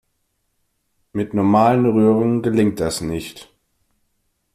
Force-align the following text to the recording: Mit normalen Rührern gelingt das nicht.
Mit 1.13 1.35
normalen 1.35 1.85
Rührern 1.85 2.41
gelingt 2.41 2.79
das 2.79 3.01
nicht. 3.01 3.53